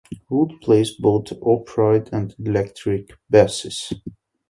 Wood 0.31 0.59
plays 0.61 0.89
both 0.95 1.31
upright 1.45 2.09
and 2.11 2.33
electric 2.39 3.11
basses. 3.29 3.93